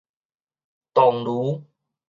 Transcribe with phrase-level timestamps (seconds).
[0.95, 1.65] 桐廬